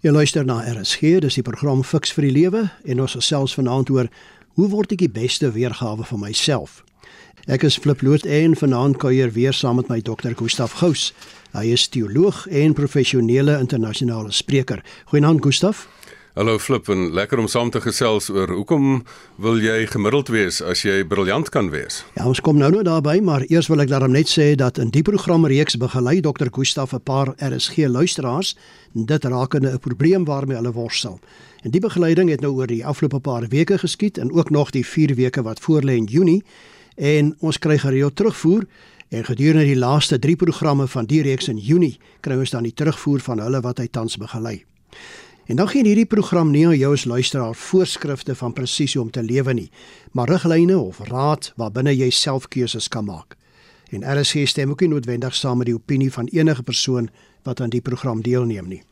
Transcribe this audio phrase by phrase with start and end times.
[0.00, 3.90] Jy luister na RSG, dis die program Fix vir die Lewe en ons gesels vanaand
[3.92, 4.06] oor
[4.56, 6.78] hoe word ek die beste weergawe van myself.
[7.44, 11.10] Ek is Flip Loot en vanaand kuier weer saam met my dokter Gustaf Gous.
[11.52, 14.80] Hy is teoloog en professionele internasionale spreker.
[15.12, 15.84] Goeienaand Gustaf.
[16.34, 19.00] Hallo Flip en lekker om saam te gesels oor hoekom
[19.42, 22.04] wil jy gemiddeld wees as jy briljant kan wees?
[22.14, 24.92] Ja, ons kom nou nou daarby, maar eers wil ek daarom net sê dat in
[24.94, 26.46] die programreeks begelei Dr.
[26.54, 28.54] Gustaf 'n paar RSG luisteraars
[28.94, 31.18] dit rakende 'n probleem waarmee hulle worstel.
[31.64, 34.86] En die begeleiding het nou oor die afgelope paar weke geskied en ook nog die
[34.86, 36.44] 4 weke wat voorlê in Junie
[36.94, 38.66] en ons kry gereeld terugvoer
[39.08, 42.74] en gedurende die laaste 3 programme van die reeks in Junie kry ons dan die
[42.74, 44.64] terugvoer van hulle wat hy tans begelei.
[45.50, 49.08] En dan gee hierdie program nie aan jou as luisteraar voorskrifte van presies hoe om
[49.10, 49.70] te lewe nie,
[50.14, 53.34] maar riglyne of raad waarbinne jy self keuses kan maak.
[53.90, 57.08] En RSG stem ook nie noodwendig saam met die opinie van enige persoon
[57.42, 58.82] wat aan die program deelneem nie.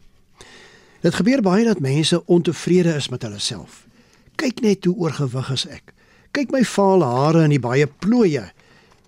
[1.06, 3.86] Dit gebeur baie dat mense ontevrede is met hulle self.
[4.34, 5.94] Kyk net hoe oorgewig is ek.
[6.34, 8.48] Kyk my vaal hare en die baie plooie.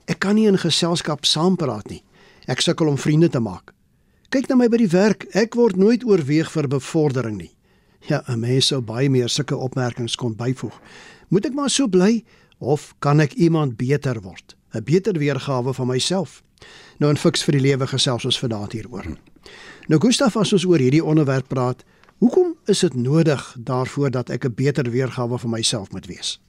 [0.06, 2.04] Ek kan nie in geselskap saampraat nie.
[2.46, 3.74] Ek sukkel om vriende te maak.
[4.30, 5.24] Kyk na my by die werk.
[5.34, 7.50] Ek word nooit oorweeg vir bevordering nie.
[8.06, 10.80] Ja, 'n mens sou baie meer sulke opmerkings kon byvoeg.
[11.30, 12.24] Moet ek maar so bly
[12.60, 14.54] of kan ek iemand beter word?
[14.72, 16.42] 'n Beter weergawe van myself.
[16.98, 19.16] Nou in fiks vir die lewe gesels ons vanaand hieroor.
[19.88, 21.84] Nou Gustaf, as ons oor hierdie onderwerp praat,
[22.18, 26.40] hoekom is dit nodig daarvoor dat ek 'n beter weergawe van myself moet wees?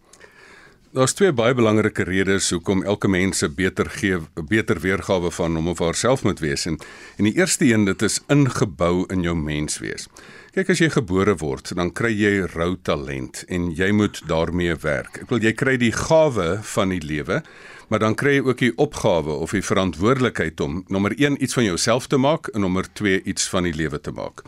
[0.92, 5.56] Daar's twee baie belangrike redes hoekom elke mens 'n beter gee 'n beter weergawe van
[5.56, 6.80] hom of haarself moet wees en
[7.18, 10.08] en die eerste een dit is ingebou in jou menswees.
[10.52, 15.18] Kyk as jy gebore word, dan kry jy rou talent en jy moet daarmee werk.
[15.22, 17.42] Ek wil jy kry die gawe van die lewe,
[17.88, 21.64] maar dan kry jy ook die opgawe of die verantwoordelikheid om nommer 1 iets van
[21.64, 24.44] jouself te maak en nommer 2 iets van die lewe te maak.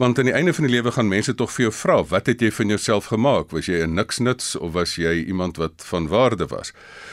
[0.00, 2.40] Want aan die einde van die lewe gaan mense tog vir jou vra, wat het
[2.40, 3.50] jy van jouself gemaak?
[3.52, 6.72] Was jy 'n niksnuts of was jy iemand wat van waarde was?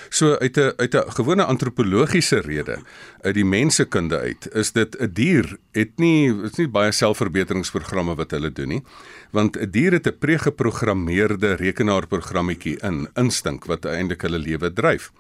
[0.10, 2.80] So uit 'n uit 'n gewone antropologiese rede,
[3.22, 8.32] uit die mensekunde uit, is dit 'n dier het nie dit's nie baie selfverbeteringsprogramme wat
[8.32, 8.84] hulle doen nie.
[9.32, 15.12] Want 'n dier het 'n pregeprogrammeerde rekenaarprogrammetjie in, instink wat eintlik hulle lewe dryf.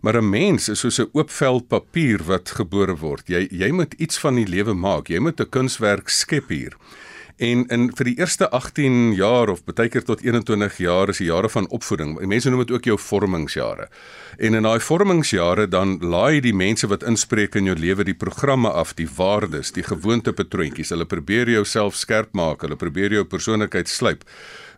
[0.00, 3.28] Maar 'n mens is soos 'n oop vel papier wat gebore word.
[3.28, 5.06] Jy jy moet iets van die lewe maak.
[5.08, 6.76] Jy moet 'n kunswerk skep hier.
[7.42, 11.26] En in vir die eerste 18 jaar of baie keer tot 21 jaar is die
[11.26, 12.14] jare van opvoeding.
[12.30, 13.88] Mense noem dit ook jou vormingsjare.
[14.38, 18.70] En in daai vormingsjare dan laai die mense wat inspreek in jou lewe die programme
[18.70, 20.94] af, die waardes, die gewoontepatroontjies.
[20.94, 22.62] Hulle probeer jou self skerp maak.
[22.62, 24.22] Hulle probeer jou persoonlikheid slyp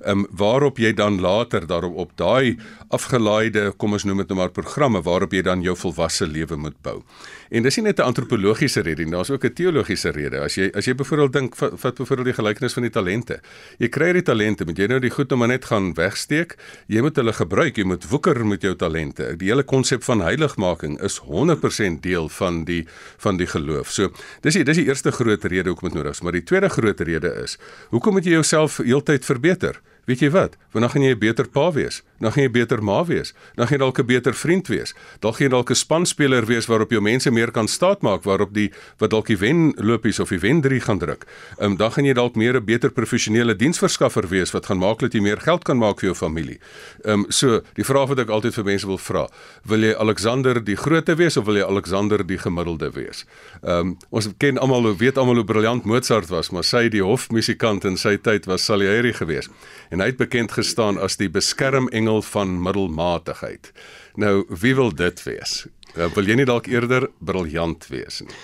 [0.07, 2.57] um, waarop jy dan later daarop op daai
[2.89, 6.77] afgelaaide, kom ons noem dit nou maar programme waarop jy dan jou volwasse lewe moet
[6.83, 7.03] bou.
[7.51, 10.41] En dis nie net 'n antropologiese rede daar's ook 'n teologiese rede.
[10.41, 13.41] As jy as jy byvoorbeeld dink vat, vat byvoorbeeld die gelykenis van die talente.
[13.79, 16.57] Jy kry die talente, moet jy nou die goed nou maar net gaan wegsteek.
[16.87, 19.37] Jy moet hulle gebruik, jy moet woeker met jou talente.
[19.37, 22.87] Die hele konsep van heiligmaking is 100% deel van die
[23.19, 23.91] van die geloof.
[23.91, 24.11] So,
[24.41, 27.01] dis die dis die eerste groot rede hoekom dit nodig is, maar die tweede groot
[27.01, 27.59] rede is,
[27.91, 29.81] hoekom moet jy jouself heeltyd verbeter?
[30.05, 30.57] Weet jy wat?
[30.75, 33.67] Want dan gaan jy 'n beter pa wees, dan gaan jy beter ma wees, dan
[33.67, 34.95] gaan jy dalk 'n beter vriend wees.
[35.21, 38.73] Dan gaan jy dalk 'n spanspeler wees waarop jou mense meer kan staatmaak, waarop die
[38.99, 41.25] wat dalk die wen lopies of die wen 3 gaan druk.
[41.59, 44.99] Ehm um, dan gaan jy dalk meer 'n beter professionele diensverskaffer wees wat gaan maak
[44.99, 46.59] dat jy meer geld kan maak vir jou familie.
[47.05, 49.29] Ehm um, so, die vraag wat ek altyd vir mense wil vra,
[49.65, 53.25] wil jy Alexander die Grote wees of wil jy Alexander die Gemiddelde wees?
[53.63, 57.85] Ehm um, ons ken almal, weet almal hoe briljant Mozart was, maar sy die hofmusikant
[57.85, 59.51] in sy tyd was Salieri geweest
[59.95, 63.71] en hy het bekend gestaan as die beskermengel van middelmatigheid.
[64.19, 65.65] Nou, wie wil dit wees?
[65.95, 68.35] Uh, wil jy nie dalk eerder briljant wees nie?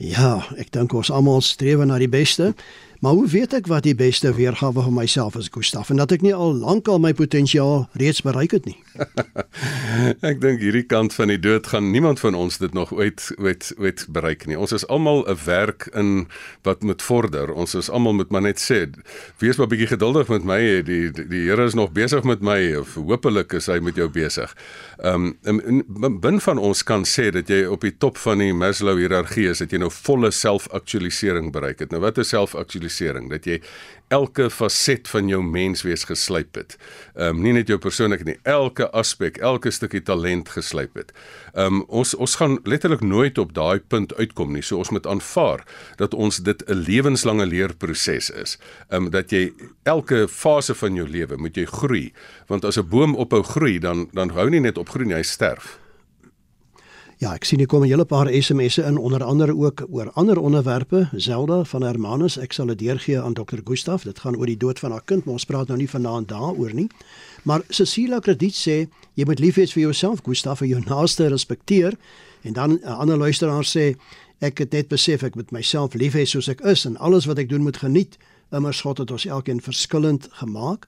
[0.00, 2.54] Ja, ek dink ons almal streef na die beste.
[3.04, 6.22] Maar hoe weet ek wat die beste weergawe van myself is, Gustaf, en dat ek
[6.24, 8.78] nie al lank al my potensiaal reeds bereik het nie?
[10.30, 13.68] ek dink hierdie kant van die dood gaan niemand van ons dit nog ooit ooit
[13.76, 14.56] ooit bereik nie.
[14.56, 16.30] Ons is almal 'n werk in
[16.64, 17.52] wat moet vorder.
[17.52, 18.88] Ons is almal moet maar net sê,
[19.36, 20.60] wees maar bietjie geduldig met my.
[20.88, 24.08] Die die, die Here is nog besig met my of hopelik is hy met jou
[24.08, 24.56] besig.
[25.04, 28.96] Ehm um, bin van ons kan sê dat jy op die top van die Maslow
[28.96, 31.92] hiërargie is, dat jy nou volle selfaktualisering bereik het.
[31.92, 32.93] Nou wat is selfaktualisering?
[32.94, 33.60] Spesialisering dat jy
[34.12, 36.76] elke faset van jou menswees geslyp het.
[37.16, 41.12] Ehm um, nie net jou persoonlik nie, elke aspek, elke stukkie talent geslyp het.
[41.54, 44.62] Ehm um, ons ons gaan letterlik nooit op daai punt uitkom nie.
[44.62, 45.64] So ons moet aanvaar
[45.96, 48.58] dat ons dit 'n lewenslange leerproses is.
[48.90, 49.52] Ehm um, dat jy
[49.84, 52.12] elke fase van jou lewe moet jy groei,
[52.46, 55.22] want as 'n boom ophou groei, dan dan hou nie net op groei nie, hy
[55.22, 55.83] sterf.
[57.22, 60.38] Ja, ek sien hier kom 'n hele paar SMS'e in onder andere ook oor ander
[60.38, 61.08] onderwerpe.
[61.16, 63.58] Zelda van Hermanus, ek sal dit deurgee aan Dr.
[63.64, 64.02] Gustaf.
[64.02, 66.74] Dit gaan oor die dood van haar kind, maar ons praat nou nie vanaand daaroor
[66.74, 66.88] nie.
[67.42, 71.94] Maar Cecilia Krediet sê jy moet lief wees vir jouself, Gustaf, en jou naaste respekteer.
[72.42, 73.94] En dan 'n ander luisteraar sê
[74.40, 77.38] ek het net besef ek moet myself lief hê soos ek is en alles wat
[77.38, 78.18] ek doen moet geniet.
[78.50, 80.86] Immers God het ons elkeen verskillend gemaak.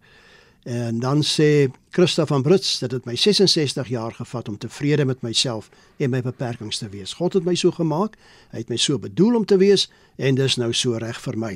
[0.67, 5.21] En dan sê Christa van Brits dat dit my 66 jaar gevat om tevrede met
[5.23, 7.13] myself en my beperkings te wees.
[7.15, 8.17] God het my so gemaak.
[8.51, 9.87] Hy het my so bedoel om te wees
[10.19, 11.53] en dis nou so reg vir my.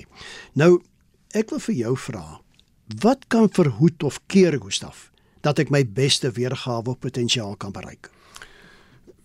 [0.55, 0.79] Nou
[1.35, 2.39] ek wil vir jou vra,
[3.03, 5.09] wat kan verhoed of keer Gustaf
[5.43, 8.12] dat ek my beste weergawe of potensiaal kan bereik?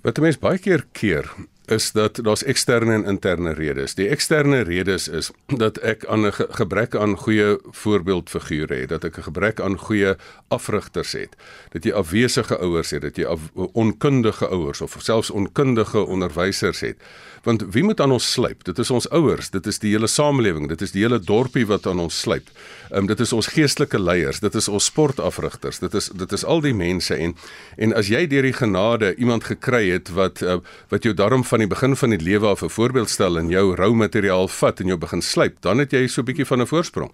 [0.02, 1.30] Wat mense baie keer keer
[1.66, 3.96] is dat daar's eksterne en interne redes.
[3.96, 9.04] Die eksterne redes is dat ek aan 'n ge gebrek aan goeie voorbeeldfigure het, dat
[9.04, 10.16] ek 'n gebrek aan goeie
[10.48, 11.36] afrigters het,
[11.72, 16.98] dat jy afwesige ouers het, dat jy onkundige ouers of selfs onkundige onderwysers het.
[17.46, 18.64] Want wie moet aan ons slyp?
[18.66, 21.86] Dit is ons ouers, dit is die hele samelewing, dit is die hele dorpie wat
[21.86, 22.50] aan ons slyp.
[22.90, 26.46] Ehm um, dit is ons geestelike leiers, dit is ons sportafrigters, dit is dit is
[26.46, 27.36] al die mense en
[27.78, 30.58] en as jy deur die genade iemand gekry het wat uh,
[30.90, 33.76] wat jou darm van die begin van die lewe af 'n voorbeeld stel en jou
[33.76, 36.68] rou materiaal vat en jou begin slyp, dan het jy so 'n bietjie van 'n
[36.68, 37.12] voorsprong.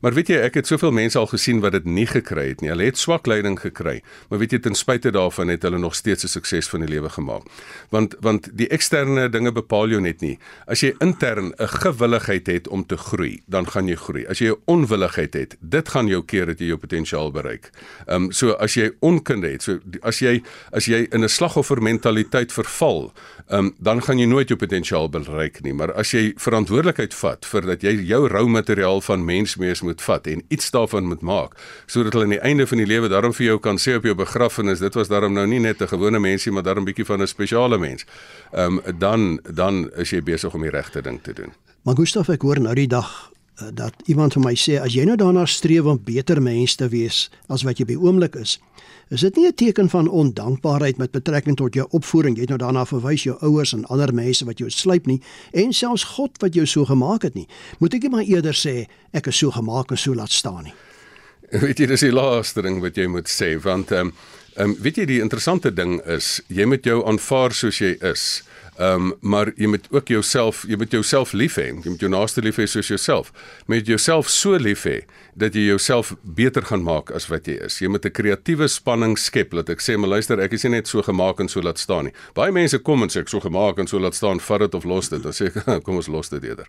[0.00, 2.70] Maar weet jy, ek het soveel mense al gesien wat dit nie gekry het nie.
[2.72, 3.98] Hulle het swak leiding gekry,
[4.30, 7.08] maar weet jy ten spyte daarvan het hulle nog steeds 'n sukses van die lewe
[7.08, 7.44] gemaak.
[7.90, 10.38] Want want die eksterne dinge bepaal jou net nie.
[10.66, 14.26] As jy intern 'n gewilligheid het om te groei, dan gaan jy groei.
[14.26, 17.70] As jy 'n onwilligheid het, dit gaan jou keer dat jy jou potensiaal bereik.
[18.06, 20.42] Ehm um, so as jy onkunde het, so as jy
[20.72, 23.12] as jy in 'n slagoffermentaliteit verval,
[23.48, 25.72] ehm um, dan gaan jy nooit jou potensiaal bereik nie.
[25.74, 30.26] Maar as jy verantwoordelikheid vat vir dat jy jou rou materiaal van mensmees moet vat
[30.26, 33.46] en iets daarvan moet maak sodat hulle aan die einde van die lewe daarom vir
[33.46, 36.52] jou kan sê op jou begrafnis dit was daarom nou nie net 'n gewone mensie
[36.52, 38.04] maar daarom bietjie van 'n spesiale mens.
[38.52, 41.52] Ehm um, dan dan is jy besig om die regte ding te doen.
[41.82, 43.30] Maar Gustaf ek hoor nou die dag
[43.74, 47.28] dat iemand vir my sê as jy nou daarna streef om beter mens te wees
[47.48, 48.58] as wat jy by oomblik is
[49.10, 52.34] Is dit nie 'n teken van ondankbaarheid met betrekking tot jou opvoeding?
[52.34, 55.20] Jy het nou daarna verwys jou ouers en ander mense wat jou slyp nie
[55.50, 57.48] en selfs God wat jou so gemaak het nie.
[57.78, 60.74] Moet ek nie maar eerder sê ek is so gemaak en so laat staan nie?
[61.66, 64.12] Weet jy dis die laaste ding wat jy moet sê want ehm um,
[64.56, 68.42] ehm um, weet jy die interessante ding is jy moet jou aanvaar soos jy is.
[68.80, 71.66] Ehm um, maar jy moet ook jouself, jy moet jouself lief hê.
[71.68, 73.28] Jy moet jou naaste lief hê soos jouself.
[73.66, 75.02] Jy moet jouself so lief hê
[75.40, 77.78] dat jy jouself beter gaan maak as wat jy is.
[77.80, 79.52] Jy moet 'n kreatiewe spanning skep.
[79.52, 82.04] Laat ek sê, maar luister, ek is nie net so gemaak en so laat staan
[82.04, 82.12] nie.
[82.34, 84.84] Baie mense kom en sê ek so gemaak en so laat staan, vat dit of
[84.84, 85.22] los dit.
[85.22, 86.66] Dan sê ek, kom ons los dit eerder.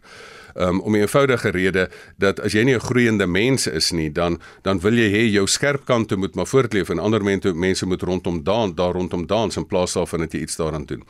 [0.55, 4.39] Um, om 'n eenvoudige rede dat as jy nie 'n groeiende mens is nie, dan
[4.63, 8.01] dan wil jy hê jou skerp kante moet maar voortleef en ander mense mense moet
[8.01, 11.03] rondom daan, daar rondom dans in plaas daarvan dat jy iets daaraan doen.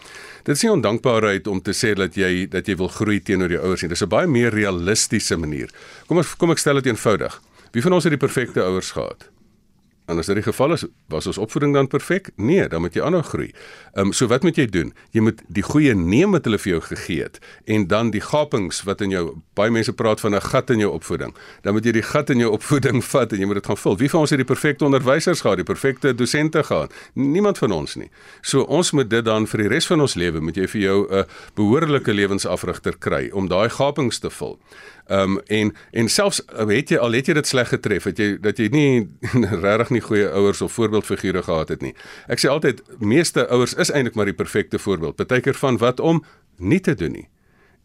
[0.44, 3.62] Dit is nie dankbaarheid om te sê dat jy dat jy wil groei teenoor jou
[3.62, 3.90] ouers nie.
[3.90, 5.69] Dis 'n baie meer realistiese manier.
[6.07, 7.42] Kom ek kom ek stel dit eenvoudig.
[7.71, 9.29] Wie van ons het die perfekte ouers gehad?
[10.12, 12.29] En as dit die geval is, was ons opvoeding dan perfek?
[12.35, 13.51] Nee, dan moet jy aanhou groei.
[13.94, 14.89] Ehm um, so wat moet jy doen?
[15.15, 18.81] Jy moet die goeie neem wat hulle vir jou gegee het en dan die gapings
[18.88, 19.23] wat in jou
[19.56, 21.35] baie mense praat van 'n gat in jou opvoeding.
[21.62, 23.97] Dan moet jy die gat in jou opvoeding vat en jy moet dit gaan vul.
[23.97, 26.94] Wie van ons het die perfekte onderwysers gehad, die perfekte dosente gehad?
[27.13, 28.09] Niemand van ons nie.
[28.41, 31.07] So ons moet dit dan vir die res van ons lewe moet jy vir jou
[31.07, 31.25] 'n
[31.56, 34.59] behoorlike lewensafrigter kry om daai gapings te vul.
[35.12, 38.19] Ehm um, en en selfs eh, het jy al het jy dit sleg getref, het
[38.22, 39.09] jy dat jy nie
[39.66, 41.92] regtig nie goeie ouers of voorbeeldfigure gehad het nie.
[42.31, 45.19] Ek sê altyd meeste ouers is eintlik maar die perfekte voorbeeld.
[45.19, 46.24] Partykeer van wat om
[46.57, 47.28] nie te doen nie.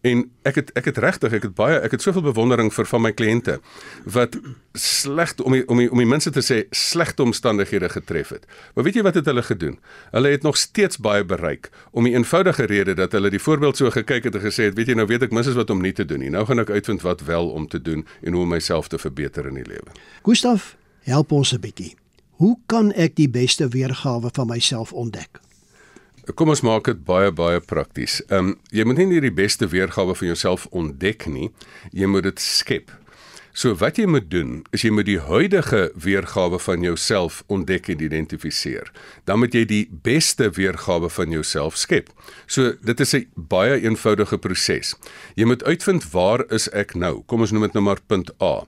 [0.06, 3.02] En ek het ek het regtig ek het baie ek het soveel bewondering vir van
[3.02, 3.56] my kliënte
[4.16, 4.36] wat
[4.76, 8.44] sleg om die, om die, om die mense te sê slegte omstandighede getref het.
[8.74, 9.78] Maar weet jy wat het hulle gedoen?
[10.12, 13.90] Hulle het nog steeds baie bereik om die eenvoudige rede dat hulle die voorbeeld so
[13.90, 15.94] gekyk het en gesê het, weet jy nou weet ek mis is wat om nie
[15.96, 16.30] te doen nie.
[16.30, 19.48] Nou gaan ek uitvind wat wel om te doen en hoe om myself te verbeter
[19.50, 19.96] in die lewe.
[20.22, 20.76] Gustaf,
[21.08, 21.96] help ons 'n bietjie.
[22.36, 25.40] Hoe kan ek die beste weergawe van myself ontdek?
[26.34, 28.18] Kom ons maak dit baie baie prakties.
[28.26, 31.52] Ehm um, jy moet nie net die beste weergawe van jouself ontdek nie,
[31.94, 32.90] jy moet dit skep.
[33.56, 38.02] So wat jy moet doen, is jy moet die huidige weergawe van jouself ontdek en
[38.04, 38.90] identifiseer.
[39.24, 42.10] Dan moet jy die beste weergawe van jouself skep.
[42.46, 44.96] So dit is 'n baie eenvoudige proses.
[45.36, 47.22] Jy moet uitvind waar is ek nou?
[47.26, 48.66] Kom ons noem dit nou maar punt A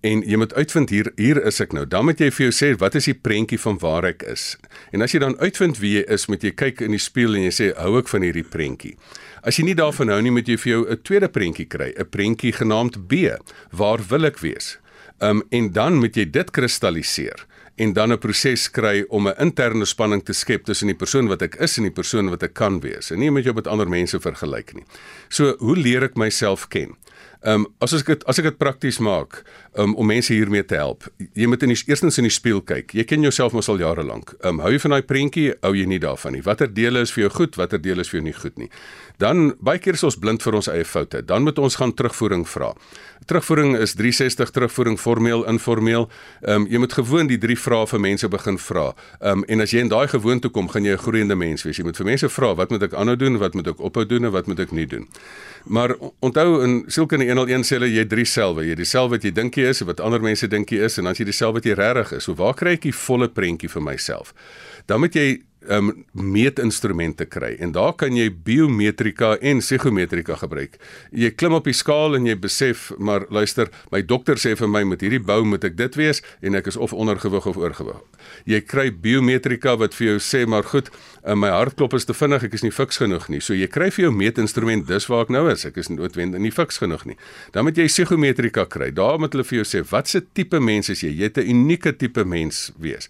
[0.00, 1.84] en jy moet uitvind hier hier is ek nou.
[1.88, 4.56] Dan moet jy vir jou sê wat is die prentjie van waar ek is.
[4.92, 7.46] En as jy dan uitvind wie jy is, moet jy kyk in die spieël en
[7.48, 8.96] jy sê hou ek van hierdie prentjie.
[9.44, 12.10] As jy nie daarvan hou nie, moet jy vir jou 'n tweede prentjie kry, 'n
[12.10, 13.36] prentjie genaamd B.
[13.72, 14.78] Waar wil ek wees?
[15.20, 17.46] Um en dan moet jy dit kristalliseer
[17.80, 21.42] en dan 'n proses kry om 'n interne spanning te skep tussen die persoon wat
[21.42, 23.10] ek is en die persoon wat ek kan wees.
[23.10, 24.84] En nie met jou met ander mense vergelyk nie.
[25.28, 26.96] So, hoe leer ek myself ken?
[27.40, 29.38] Ehm um, as ek dit as ek dit prakties maak
[29.72, 31.06] um, om mense hiermee te help.
[31.32, 32.92] Jy moet in die eerstens in die spieël kyk.
[32.92, 34.34] Jy ken jouself mos al jare lank.
[34.42, 35.46] Ehm um, hou jy van daai prentjie?
[35.64, 36.42] Hou jy nie daarvan nie?
[36.44, 38.68] Watter dele is vir jou goed, watter dele is vir jou nie goed nie?
[39.20, 41.20] Dan baie keer is ons blind vir ons eie foute.
[41.28, 42.70] Dan moet ons gaan terugvoering vra.
[43.28, 46.08] Terugvoering is 360 terugvoering formeel informeel.
[46.40, 48.86] Ehm um, jy moet gewoon die drie vrae vir mense begin vra.
[49.20, 51.76] Ehm um, en as jy in daai gewoonte kom, gaan jy 'n groeiende mens wees.
[51.76, 53.38] Jy moet vir mense vra, wat moet ek aanhou doen?
[53.38, 55.08] Wat moet ek ophou doen en wat moet ek nie doen?
[55.64, 58.64] Maar onthou in sielkunde 101 sê hulle jy drie selwe.
[58.64, 61.14] Jy dieselfde wat jy dink jy is, wat ander mense dink jy is en dan
[61.14, 62.24] jy dieselfde wat jy regtig is.
[62.24, 64.34] So waar kry ek die volle prentjie vir myself?
[64.86, 70.78] Dan moet jy um meetinstrumente kry en daar kan jy biometrika en psigometrika gebruik.
[71.12, 74.82] Jy klim op die skaal en jy besef, maar luister, my dokter sê vir my
[74.88, 78.00] met hierdie bou moet ek dit wees en ek is of ondergewig of oorgewig.
[78.48, 80.88] Jy kry biometrika wat vir jou sê maar goed,
[81.24, 83.42] uh, my hartklop is te vinnig, ek is nie fiks genoeg nie.
[83.44, 85.66] So jy kry vir jou meetinstrument dis waar ek nou is.
[85.68, 87.18] Ek is noodwendig nie fiks genoeg nie.
[87.54, 88.90] Dan moet jy psigometrika kry.
[88.96, 91.12] Daar moet hulle vir jou sê watse tipe mens is jy?
[91.20, 93.08] Jy het 'n unieke tipe mens wees.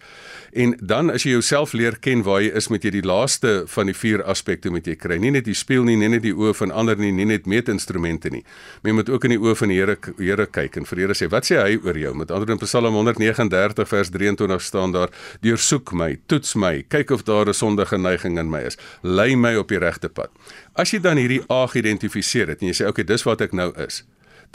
[0.52, 3.90] En dan as jy jouself leer ken waar jy is, moet jy die laaste van
[3.90, 5.18] die vier aspekte moet jy kry.
[5.22, 8.32] Nie net die speel nie, nie net die oë van ander nie, nie net meetinstrumente
[8.34, 8.42] nie.
[8.80, 11.06] Maar jy moet ook in die oë van die Here Here kyk en vir die
[11.06, 14.92] Here sê, "Wat sê hy oor jou?" Met ander in Psalm 139 vers 23 staan
[14.92, 18.76] daar: "Deursoek my, toets my, kyk of daar 'n sondige neiging in my is.
[19.02, 20.30] Lei my op die regte pad."
[20.74, 23.52] As jy dan hierdie A geïdentifiseer het en jy sê, "Oké, okay, dis wat ek
[23.52, 24.04] nou is."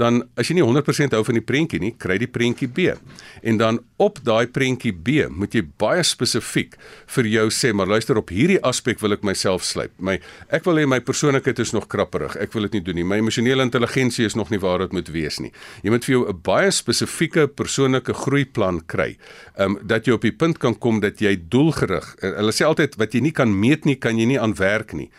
[0.01, 2.95] Dan as jy nie 100% hou van die prentjie nie, kry die prentjie B.
[3.43, 6.75] En dan op daai prentjie B moet jy baie spesifiek
[7.15, 9.93] vir jou sê, maar luister op hierdie aspek wil ek myself slyp.
[9.99, 10.17] My
[10.53, 12.35] ek wil hê my persoonlikheid is nog krapperig.
[12.41, 13.07] Ek wil dit nie doen nie.
[13.07, 15.53] My emosionele intelligensie is nog nie waar dit moet wees nie.
[15.83, 19.17] Jy moet vir jou 'n baie spesifieke persoonlike groeiplan kry.
[19.57, 22.15] Ehm um, dat jy op die punt kan kom dat jy doelgerig.
[22.21, 25.09] Hulle sê altyd wat jy nie kan meet nie, kan jy nie aan werk nie.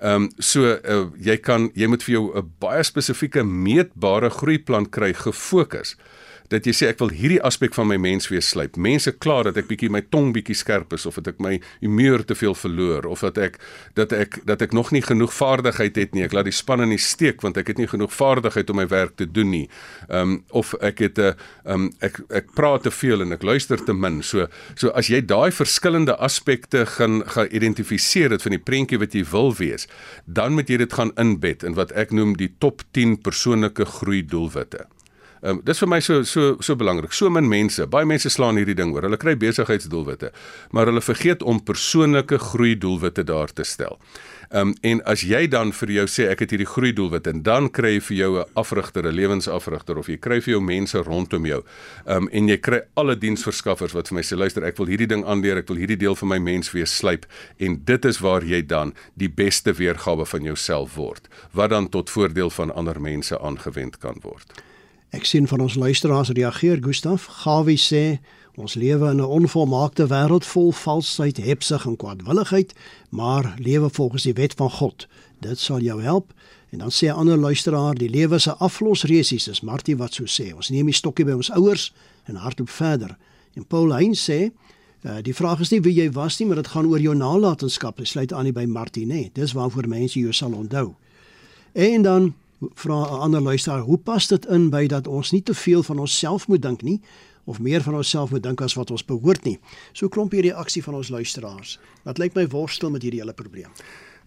[0.00, 4.90] Ehm um, so uh, jy kan jy moet vir jou 'n baie spesifieke meetbare groeiplan
[4.90, 5.96] kry gefokus
[6.52, 8.76] dat jy sê ek wil hierdie aspek van my mens wees slyp.
[8.76, 12.24] Mense kla dat ek bietjie my tong bietjie skerp is of dat ek my humeur
[12.26, 13.58] te veel verloor of dat ek
[13.98, 16.24] dat ek dat ek nog nie genoeg vaardigheid het nie.
[16.26, 18.88] Ek laat die span in die steek want ek het nie genoeg vaardigheid om my
[18.92, 19.66] werk te doen nie.
[20.08, 21.34] Ehm um, of ek het 'n uh,
[21.64, 24.22] ehm um, ek ek praat te veel en ek luister te min.
[24.22, 29.14] So so as jy daai verskillende aspekte gaan gaan identifiseer dit van die prentjie wat
[29.14, 29.88] jy wil wees,
[30.26, 34.22] dan moet jy dit gaan inbed in wat ek noem die top 10 persoonlike groei
[34.22, 34.86] doelwitte.
[35.44, 37.12] Ehm um, dis vir my so so so belangrik.
[37.12, 39.04] So min mense, baie mense slaan hierdie ding oor.
[39.04, 40.30] Hulle kry besigheidsdoelwitte,
[40.72, 43.98] maar hulle vergeet om persoonlike groei doelwitte daar te stel.
[44.48, 47.44] Ehm um, en as jy dan vir jou sê ek het hierdie groei doelwit en
[47.44, 50.98] dan kry jy vir jou 'n afrigter, 'n lewensafrigter of jy kry vir jou mense
[50.98, 51.62] rondom jou.
[52.06, 55.12] Ehm um, en jy kry alle diensverskaffers wat vir my sê luister, ek wil hierdie
[55.12, 57.26] ding aanleer, ek wil hierdie deel van my mens wees slyp
[57.58, 62.10] en dit is waar jy dan die beste weergawe van jouself word wat dan tot
[62.10, 64.63] voordeel van ander mense aangewend kan word.
[65.14, 67.24] Ek sien van ons luisteraars reageer Gustaf.
[67.44, 68.18] Gawie sê
[68.58, 72.72] ons lewe in 'n onvolmaakte wêreld vol valsheid, hebsug en kwadwilligheid,
[73.10, 75.06] maar lewe volgens die wet van God.
[75.40, 76.32] Dit sal jou help.
[76.70, 80.54] En dan sê 'n ander luisteraar, die lewe se aflosresies is Martie wat so sê.
[80.54, 81.92] Ons neem die stokkie by ons ouers
[82.24, 83.16] en hardloop verder.
[83.54, 84.52] En Paul Hein sê
[85.06, 87.96] Uh, die vraag is nie wie jy was nie, maar dit gaan oor jou nalatenskap.
[87.96, 89.30] Dit sluit aan by Martie, nê.
[89.32, 90.94] Dis waarvoor mense jou sal onthou.
[91.72, 92.34] En dan
[92.74, 95.98] vra 'n ander luisteraar, hoe pas dit in by dat ons nie te veel van
[95.98, 97.00] onsself moet dink nie
[97.44, 99.58] of meer van onsself moet dink as wat ons behoort nie.
[99.92, 101.78] So klomp hier reaksie van ons luisteraars.
[102.02, 103.70] Wat lyk my worstel met hierdie hele probleem.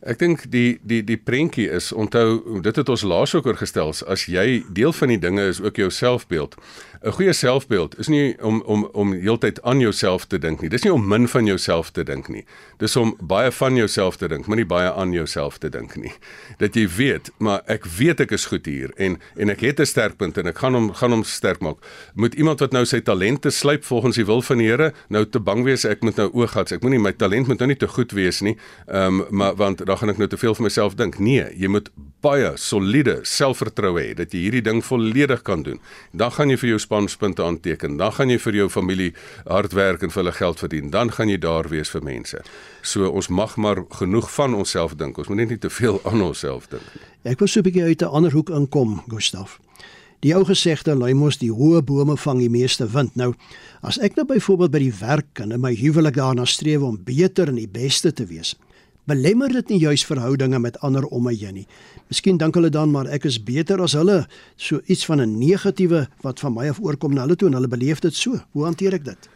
[0.05, 4.27] Ek dink die die die prentjie is onthou dit het ons laas ook oorgestel as
[4.29, 6.53] jy deel van die dinge is ook jou selfbeeld.
[7.01, 10.69] 'n Goeie selfbeeld is nie om om om heeltyd aan jouself te dink nie.
[10.69, 12.45] Dis nie om min van jouself te dink nie.
[12.77, 16.11] Dis om baie van jouself te dink, maar nie baie aan jouself te dink nie.
[16.57, 19.85] Dat jy weet, maar ek weet ek is goed hier en en ek het 'n
[19.85, 21.77] sterkpunt en ek gaan hom gaan hom sterk maak.
[22.13, 25.39] Moet iemand wat nou sy talente slyp volgens die wil van die Here nou te
[25.39, 26.71] bang wees ek moet nou ooghats.
[26.71, 28.57] Ek moenie my talent moet nou nie te goed wees nie.
[28.87, 31.19] Ehm um, maar want dan gaan ek nou te veel vir myself dink.
[31.19, 31.89] Nee, jy moet
[32.21, 35.79] baie soliede selfvertroue hê dat jy hierdie ding volledig kan doen.
[36.11, 37.99] Dan gaan jy vir jou spanspunte aanteken.
[37.99, 39.11] Dan gaan jy vir jou familie
[39.45, 40.91] hard werk en vir hulle geld verdien.
[40.93, 42.41] Dan gaan jy daar wees vir mense.
[42.81, 45.19] So ons mag maar genoeg van onsself dink.
[45.19, 47.03] Ons moet net nie te veel aan onsself dink nie.
[47.33, 49.59] Ek wil so 'n bietjie uit 'n ander hoek inkom, Gustaf.
[50.25, 53.15] Die ou gesegde lui mos die hoë bome vang die meeste wind.
[53.15, 53.33] Nou,
[53.81, 57.47] as ek nou byvoorbeeld by die werk en in my huwelik daarna streef om beter
[57.47, 58.55] en die beste te wees,
[59.07, 61.67] belemmer dit nie juis verhoudinge met ander om my heen nie.
[62.11, 66.07] Miskien dink hulle dan maar ek is beter as hulle, so iets van 'n negatiewe
[66.21, 68.39] wat van my af oorkom na hulle toe en hulle beleef dit so.
[68.51, 69.29] Hoe hanteer ek dit?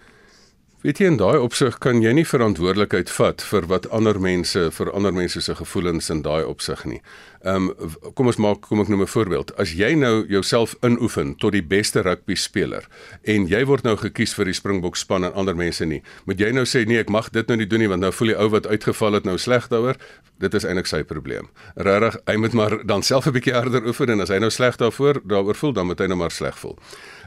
[0.81, 4.89] Weet jy in daai opsig kan jy nie verantwoordelikheid vat vir wat ander mense vir
[4.97, 6.97] ander mense se gevoelens in daai opsig nie.
[7.45, 9.53] Ehm um, kom ons maak kom ek noem 'n voorbeeld.
[9.61, 12.87] As jy nou jouself inoefen tot die beste rugby speler
[13.21, 16.51] en jy word nou gekies vir die Springbok span en ander mense nie, moet jy
[16.51, 18.49] nou sê nee, ek mag dit nou nie doen nie want nou voel die ou
[18.49, 19.97] wat uitgeval het nou sleg daaroor.
[20.39, 21.49] Dit is eintlik sy probleem.
[21.75, 24.77] Regtig, hy moet maar dan self 'n bietjie harder oefen en as hy nou sleg
[24.77, 26.77] daarvoor daaroor voel, dan moet hy nou maar sleg voel.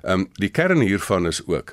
[0.05, 1.73] Ehm um, die kern hiervan is ook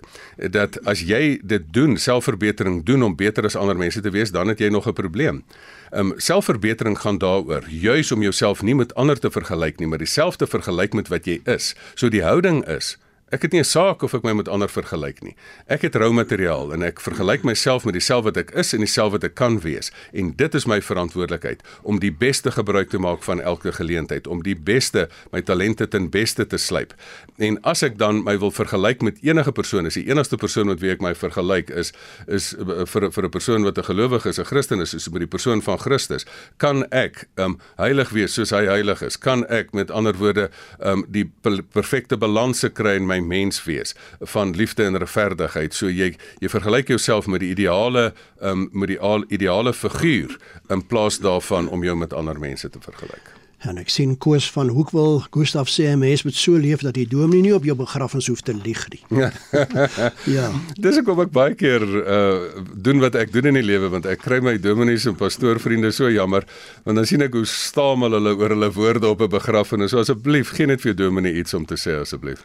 [0.55, 4.47] dat as jy dit doen, selfverbetering doen om beter as ander mense te wees, dan
[4.47, 5.43] het jy nog 'n probleem.
[5.91, 9.97] Ehm um, selfverbetering gaan daaroor juis om jouself nie met ander te vergelyk nie, maar
[9.97, 11.75] dieselfde vergelyk met wat jy is.
[11.95, 12.97] So die houding is
[13.31, 15.35] Ek het nie 'n saak of ek my met ander vergelyk nie.
[15.67, 19.11] Ek het rou materiaal en ek vergelyk myself met dieselfde wat ek is en dieselfde
[19.11, 19.91] wat ek kan wees.
[20.11, 24.43] En dit is my verantwoordelikheid om die beste gebruik te maak van elke geleentheid, om
[24.43, 26.93] die beste my talente ten beste te slyp.
[27.37, 30.79] En as ek dan my wil vergelyk met enige persoon, is die enigste persoon met
[30.79, 31.93] wie ek my vergelyk is
[32.27, 35.19] is eh, vir vir 'n persoon wat 'n gelowige is, 'n Christen is, is met
[35.19, 36.25] die persoon van Christus.
[36.57, 39.17] Kan ek um heilig wees soos hy heilig is?
[39.17, 41.31] Kan ek met ander woorde um die
[41.71, 45.73] perfekte balans kry in my mens wees van liefde en regverdigheid.
[45.73, 50.37] So jy jy vergelyk jouself met die ideale um, met die ideale figuur
[50.69, 53.41] in plaas daarvan om jou met ander mense te vergelyk.
[53.61, 57.07] En ek sien Koos van Hoekwil, Gustaf sê 'n mens moet so leef dat die
[57.07, 59.01] dominee nie op jou begrafnis hoef te lieg nie.
[60.37, 60.49] ja.
[60.81, 64.05] Dis ek kom ek baie keer uh doen wat ek doen in die lewe want
[64.05, 66.47] ek kry my dominees en pastoorvriende so jammer
[66.85, 69.91] want dan sien ek hoe stamel hulle oor hulle woorde op 'n begrafnis.
[69.91, 72.41] So asseblief, gee net vir jou dominee iets om te sê asseblief.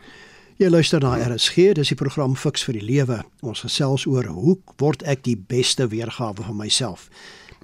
[0.57, 3.19] Jy luister na RSG, dis die program Fix vir die Lewe.
[3.45, 7.11] Ons gesels oor hoe word ek die beste weergawe van myself.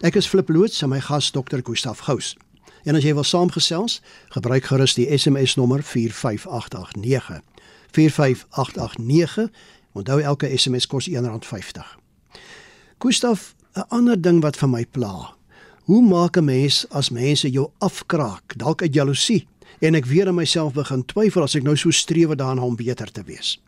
[0.05, 1.63] Ek is Flip Loots en my gas Dr.
[1.65, 2.35] Gustaf Gous.
[2.85, 4.03] En as jy wil saamgesels,
[4.37, 7.41] gebruik gerus die SMS nommer 45889.
[7.97, 9.49] 45889.
[9.97, 11.97] Onthou elke SMS kos R1.50.
[13.01, 15.33] Gustaf, 'n ander ding wat vir my pla.
[15.89, 19.47] Hoe maak 'n mens as mense jou afkraak, dalk uit jaloesie?
[19.83, 23.11] En ek weer in myself begin twyfel as ek nou so streef daarna om beter
[23.11, 23.59] te wees.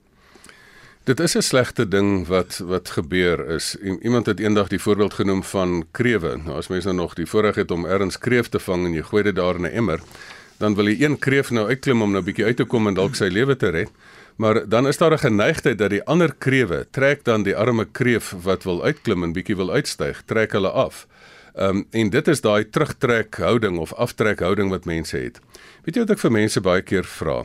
[1.04, 3.76] Dit is 'n slegte ding wat wat gebeur is.
[4.02, 6.37] Iemand het eendag die voorbeeld genoem van krewe.
[6.44, 9.03] Nou as mense nou nog die voorreg het om ergens kreef te vang en jy
[9.03, 10.00] gooi dit daar in 'n emmer,
[10.59, 13.14] dan wil jy een kreef nou uitklim om nou bietjie uit te kom en dalk
[13.14, 13.90] sy lewe te red.
[14.37, 18.35] Maar dan is daar 'n geneigtheid dat die ander krewe trek dan die arme kreef
[18.42, 21.07] wat wil uitklim en bietjie wil uitstyg, trek hulle af.
[21.55, 25.38] Ehm um, en dit is daai terugtrek houding of aftrek houding wat mense het.
[25.85, 27.45] Weet jy wat ek vir mense baie keer vra?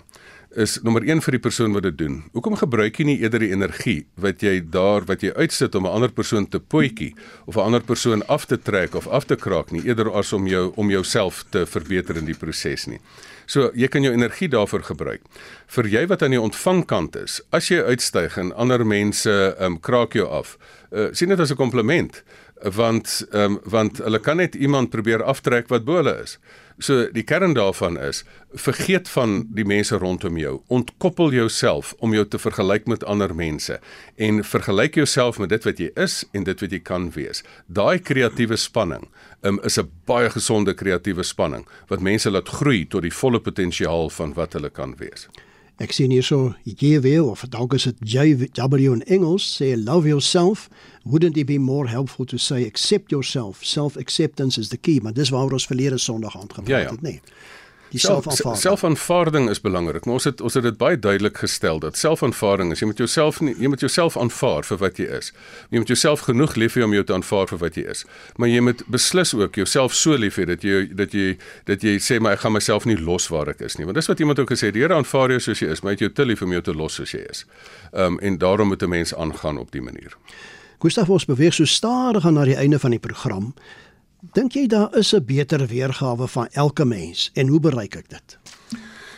[0.57, 2.15] Is nommer 1 vir die persoon wat dit doen.
[2.33, 5.93] Hoekom gebruik jy nie eerder die energie wat jy daar wat jy uitsit om 'n
[5.93, 7.13] ander persoon te potjie
[7.45, 10.47] of 'n ander persoon af te trek of af te kraak nie eerder as om
[10.47, 12.99] jou om jouself te verbeter in die proses nie.
[13.45, 15.21] So jy kan jou energie daarvoor gebruik.
[15.67, 20.13] Vir jy wat aan die ontvangkant is, as jy uitstyg en ander mense um, kraak
[20.13, 20.57] jou af,
[20.91, 22.23] uh, sien dit as 'n kompliment
[22.63, 26.37] want ehm um, want hulle kan net iemand probeer aftrek wat bo hulle is.
[26.79, 28.23] So die kern daarvan is
[28.55, 30.61] vergeet van die mense rondom jou.
[30.67, 33.79] Ontkoppel jouself om jou te vergelyk met ander mense
[34.15, 37.43] en vergelyk jouself met dit wat jy is en dit wat jy kan wees.
[37.67, 39.07] Daai kreatiewe spanning
[39.41, 44.09] um, is 'n baie gesonde kreatiewe spanning wat mense laat groei tot die volle potensiaal
[44.09, 45.27] van wat hulle kan wees.
[45.79, 50.67] Ek sien hierso JW of dalk is dit JW in Engels sê love yourself.
[51.05, 53.63] Wouldn't it be more helpful to say accept yourself?
[53.63, 54.99] Self acceptance is the key.
[55.01, 56.91] Maar dis waaroor ons verlede Sondag aangepraat ja, ja.
[56.91, 57.15] het nê.
[57.15, 57.21] nee
[57.89, 58.61] die selfaanvaarding.
[58.61, 60.05] Selfaanvaarding is belangrik.
[60.05, 63.39] Maar ons het ons het dit baie duidelik gestel dat selfaanvaarding is jy moet jouself
[63.41, 65.31] nie jy moet jouself aanvaar vir wat jy is.
[65.69, 68.05] Jy moet jouself genoeg lief hê om jou te aanvaar vir wat jy is.
[68.37, 71.37] Maar jy moet beslis ook jouself so lief hê dat jy dat jy
[71.69, 73.87] dat jy sê maar ek gaan myself nie los waar ek is nie.
[73.89, 75.93] Want dis wat iemand ook gesê het, die Here aanvaar jou soos jy is, maar
[75.93, 77.45] jy het jou te lief om jou te los soos jy is.
[77.91, 80.17] Ehm um, en daarom moet 'n mens aangaan op die manier.
[80.79, 83.53] Gustav ons beweeg so stadig aan na die einde van die program.
[84.19, 88.37] Dink jy daar is 'n beter weergawe van elke mens en hoe bereik ek dit?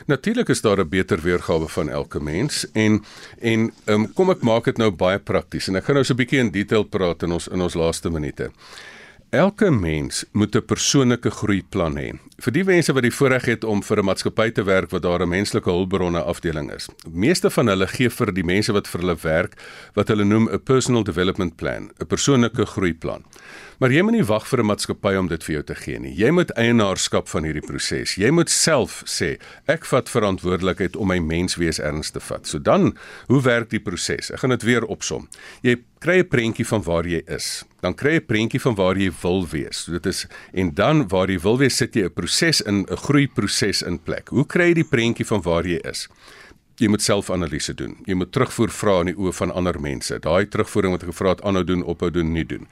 [0.06, 3.04] Natuurlik is daar 'n beter weergawe van elke mens en
[3.40, 6.18] en um, kom ek maak dit nou baie prakties en ek gaan nou so 'n
[6.18, 8.52] bietjie in detail praat in ons in ons laaste minute.
[9.32, 12.20] Elke mens moet 'n persoonlike groeiplan hê.
[12.38, 15.22] Vir die mense wat die voorreg het om vir 'n maatskappy te werk wat daar
[15.22, 16.90] 'n menslike hulpbronne afdeling is.
[17.10, 19.56] Meeste van hulle gee vir die mense wat vir hulle werk
[19.94, 23.24] wat hulle noem 'n personal development plan, 'n persoonlike groeiplan.
[23.82, 26.14] Maar jy moet nie wag vir 'n maatskappy om dit vir jou te gee nie.
[26.14, 28.14] Jy moet eienaarskap van hierdie proses.
[28.16, 32.48] Jy moet self sê, ek vat verantwoordelikheid om my menswees erns te vat.
[32.48, 32.96] So dan,
[33.28, 34.30] hoe werk die proses?
[34.32, 35.28] Ek gaan dit weer opsom.
[35.64, 37.64] Jy kry 'n prentjie van waar jy is.
[37.82, 39.78] Dan kry jy 'n prentjie van waar jy wil wees.
[39.78, 42.98] So dit is en dan waar jy wil wees, sit jy 'n proses in 'n
[42.98, 44.30] groeiproses in plek.
[44.30, 46.08] Hoe kry jy die prentjie van waar jy is?
[46.82, 47.94] jy moet selfanalise doen.
[48.10, 50.18] Jy moet terugvoer vra in die oë van ander mense.
[50.24, 52.68] Daai terugvoering wat ek gevra het aanhou doen, ophou doen, nie doen.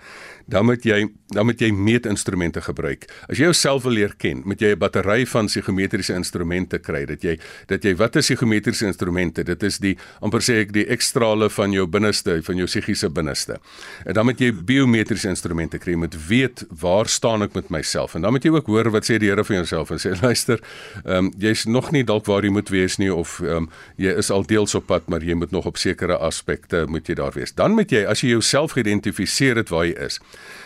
[0.50, 3.06] Dan moet jy dan moet jy meetinstrumente gebruik.
[3.30, 7.06] As jy jouself wil leer ken, moet jy 'n battery van psigometriese instrumente kry.
[7.06, 9.44] Dat jy dat jy wat is psigometriese instrumente?
[9.44, 13.60] Dit is die amper sê ek die ekstrale van jou binneste, van jou psigiese binneste.
[14.06, 15.92] En dan moet jy biometriese instrumente kry.
[15.92, 18.16] Jy moet weet waar staan ek met myself.
[18.16, 20.60] En dan moet jy ook hoor wat sê die Here van jouself en sê luister,
[21.06, 24.18] ehm um, jy's nog nie dalk waar jy moet wees nie of ehm um, jy
[24.18, 27.34] is al deels op pad, maar jy moet nog op sekere aspekte moet jy daar
[27.36, 27.54] wees.
[27.54, 30.20] Dan moet jy as jy jouself geïdentifiseer het waar jy is,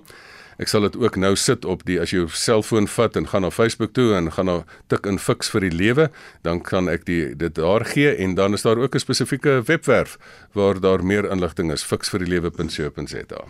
[0.60, 3.42] Ek sal dit ook nou sit op die as jy jou selfoon vat en gaan
[3.48, 4.58] na Facebook toe en gaan na
[4.92, 6.10] tik in fiks vir die lewe,
[6.44, 10.18] dan kan ek die dit daar gee en dan is daar ook 'n spesifieke webwerf
[10.54, 13.44] waar daar meer inligting is fiksvirdielewe.co.za.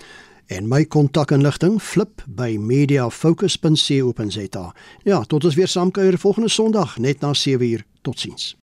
[0.47, 4.73] En my kontakinligting flip by mediafocus.co.za.
[5.03, 7.83] Ja, tot ons weer saamkuier volgende Sondag net na 7uur.
[8.01, 8.59] Totsiens.